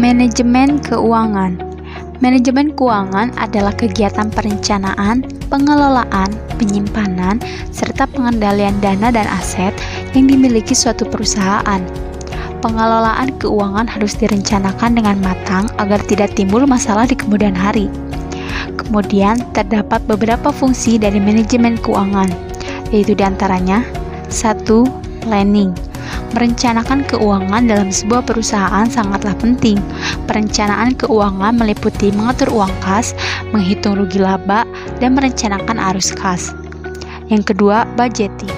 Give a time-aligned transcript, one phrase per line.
[0.00, 1.60] Manajemen keuangan.
[2.24, 7.36] Manajemen keuangan adalah kegiatan perencanaan, pengelolaan, penyimpanan,
[7.68, 9.76] serta pengendalian dana dan aset
[10.16, 11.84] yang dimiliki suatu perusahaan.
[12.64, 17.92] Pengelolaan keuangan harus direncanakan dengan matang agar tidak timbul masalah di kemudian hari.
[18.80, 22.32] Kemudian, terdapat beberapa fungsi dari manajemen keuangan,
[22.88, 23.84] yaitu di antaranya
[24.32, 24.64] 1.
[25.20, 25.89] Planning
[26.30, 29.82] Merencanakan keuangan dalam sebuah perusahaan sangatlah penting.
[30.30, 33.18] Perencanaan keuangan meliputi mengatur uang kas,
[33.50, 34.62] menghitung rugi laba,
[35.02, 36.54] dan merencanakan arus kas.
[37.26, 38.50] Yang kedua, budgeting.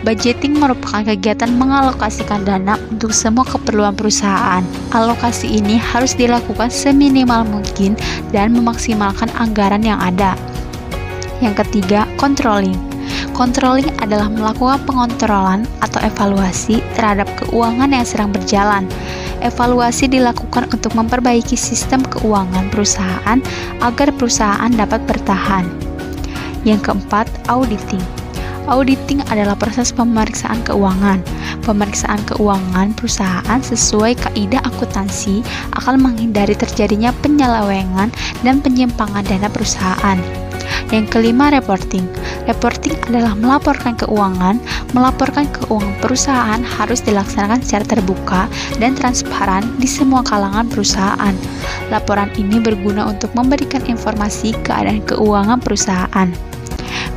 [0.00, 4.64] Budgeting merupakan kegiatan mengalokasikan dana untuk semua keperluan perusahaan.
[4.96, 7.98] Alokasi ini harus dilakukan seminimal mungkin
[8.32, 10.38] dan memaksimalkan anggaran yang ada.
[11.44, 12.89] Yang ketiga, controlling
[13.32, 18.84] Controlling adalah melakukan pengontrolan atau evaluasi terhadap keuangan yang sedang berjalan.
[19.40, 23.38] Evaluasi dilakukan untuk memperbaiki sistem keuangan perusahaan
[23.80, 25.64] agar perusahaan dapat bertahan.
[26.68, 28.04] Yang keempat, auditing.
[28.68, 31.24] Auditing adalah proses pemeriksaan keuangan.
[31.64, 35.40] Pemeriksaan keuangan perusahaan sesuai kaidah akuntansi
[35.80, 38.12] akan menghindari terjadinya penyelewengan
[38.44, 40.20] dan penyimpangan dana perusahaan.
[40.92, 42.04] Yang kelima, reporting.
[42.50, 44.58] Reporting adalah melaporkan keuangan.
[44.90, 48.50] Melaporkan keuangan perusahaan harus dilaksanakan secara terbuka
[48.82, 51.30] dan transparan di semua kalangan perusahaan.
[51.94, 56.26] Laporan ini berguna untuk memberikan informasi keadaan keuangan perusahaan.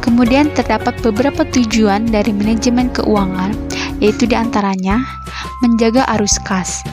[0.05, 3.57] Kemudian terdapat beberapa tujuan dari manajemen keuangan,
[3.97, 5.01] yaitu di antaranya
[5.65, 6.85] menjaga arus kas,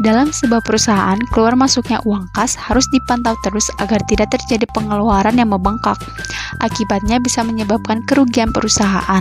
[0.00, 5.52] dalam sebuah perusahaan, keluar masuknya uang kas harus dipantau terus agar tidak terjadi pengeluaran yang
[5.52, 6.00] membengkak.
[6.64, 9.20] Akibatnya bisa menyebabkan kerugian perusahaan.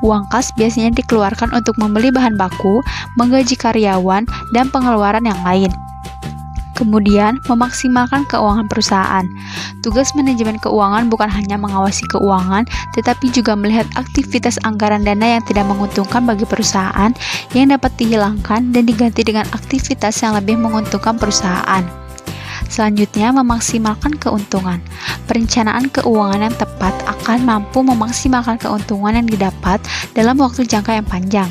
[0.00, 2.80] Uang kas biasanya dikeluarkan untuk membeli bahan baku,
[3.20, 4.24] menggaji karyawan,
[4.56, 5.68] dan pengeluaran yang lain.
[6.76, 9.24] Kemudian, memaksimalkan keuangan perusahaan.
[9.80, 15.64] Tugas manajemen keuangan bukan hanya mengawasi keuangan, tetapi juga melihat aktivitas anggaran dana yang tidak
[15.64, 17.16] menguntungkan bagi perusahaan
[17.56, 21.80] yang dapat dihilangkan dan diganti dengan aktivitas yang lebih menguntungkan perusahaan.
[22.68, 24.82] Selanjutnya, memaksimalkan keuntungan.
[25.24, 29.80] Perencanaan keuangan yang tepat akan mampu memaksimalkan keuntungan yang didapat
[30.12, 31.48] dalam waktu jangka yang panjang.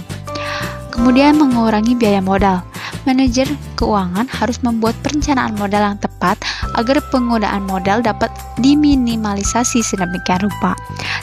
[0.93, 2.61] Kemudian, mengurangi biaya modal.
[3.05, 3.45] Manajer
[3.77, 6.41] keuangan harus membuat perencanaan modal yang tepat
[6.73, 10.73] agar penggunaan modal dapat diminimalisasi sedemikian rupa.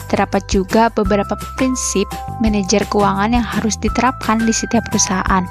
[0.07, 2.07] Terdapat juga beberapa prinsip
[2.39, 5.43] manajer keuangan yang harus diterapkan di setiap perusahaan,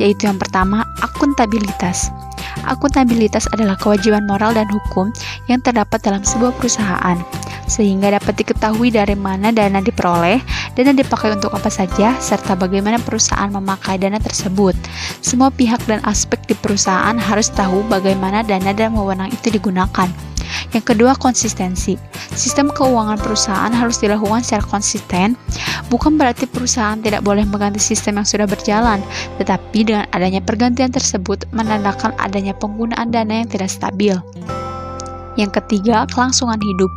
[0.00, 2.08] yaitu yang pertama, akuntabilitas.
[2.64, 5.12] Akuntabilitas adalah kewajiban moral dan hukum
[5.52, 7.20] yang terdapat dalam sebuah perusahaan
[7.66, 10.40] sehingga dapat diketahui dari mana dana diperoleh,
[10.74, 14.74] dana dipakai untuk apa saja, serta bagaimana perusahaan memakai dana tersebut.
[15.20, 20.08] Semua pihak dan aspek di perusahaan harus tahu bagaimana dana dan wewenang itu digunakan.
[20.70, 21.98] Yang kedua, konsistensi.
[22.36, 25.34] Sistem keuangan perusahaan harus dilakukan secara konsisten,
[25.90, 29.02] bukan berarti perusahaan tidak boleh mengganti sistem yang sudah berjalan,
[29.40, 34.14] tetapi dengan adanya pergantian tersebut menandakan adanya penggunaan dana yang tidak stabil.
[35.36, 36.88] Yang ketiga, kelangsungan hidup.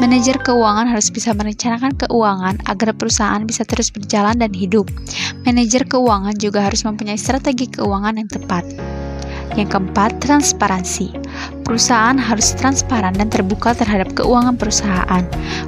[0.00, 4.88] Manajer keuangan harus bisa merencanakan keuangan agar perusahaan bisa terus berjalan dan hidup.
[5.44, 8.64] Manajer keuangan juga harus mempunyai strategi keuangan yang tepat.
[9.52, 11.12] Yang keempat, transparansi.
[11.68, 15.24] Perusahaan harus transparan dan terbuka terhadap keuangan perusahaan.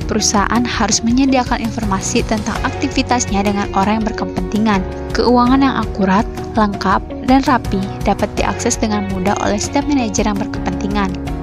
[0.09, 4.81] Perusahaan harus menyediakan informasi tentang aktivitasnya dengan orang yang berkepentingan.
[5.13, 6.25] Keuangan yang akurat,
[6.57, 11.34] lengkap, dan rapi dapat diakses dengan mudah oleh setiap manajer yang berkepentingan.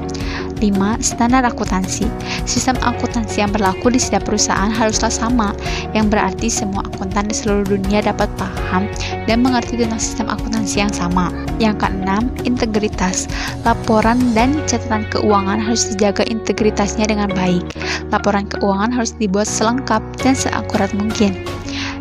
[0.62, 1.02] 5.
[1.02, 2.06] Standar akuntansi.
[2.46, 5.58] Sistem akuntansi yang berlaku di setiap perusahaan haruslah sama,
[5.98, 8.86] yang berarti semua akuntan di seluruh dunia dapat paham
[9.26, 11.34] dan mengerti tentang sistem akuntansi yang sama.
[11.58, 13.26] Yang keenam, integritas.
[13.66, 17.66] Laporan dan catatan keuangan harus dijaga integritasnya dengan baik.
[18.14, 21.34] Laporan keuangan harus dibuat selengkap dan seakurat mungkin.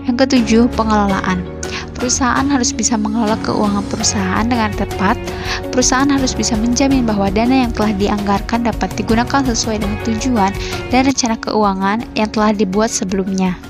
[0.05, 1.60] Yang ketujuh, pengelolaan.
[2.01, 5.21] Perusahaan harus bisa mengelola keuangan perusahaan dengan tepat.
[5.69, 10.53] Perusahaan harus bisa menjamin bahwa dana yang telah dianggarkan dapat digunakan sesuai dengan tujuan
[10.89, 13.70] dan rencana keuangan yang telah dibuat sebelumnya.